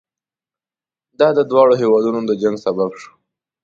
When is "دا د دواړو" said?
1.19-1.73